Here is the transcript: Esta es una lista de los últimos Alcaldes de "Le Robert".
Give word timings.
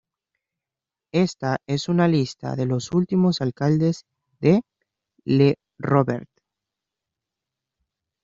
Esta 1.13 1.59
es 1.67 1.87
una 1.87 2.07
lista 2.07 2.55
de 2.55 2.65
los 2.65 2.91
últimos 2.91 3.39
Alcaldes 3.39 4.07
de 4.39 4.63
"Le 5.25 5.59
Robert". 5.77 6.27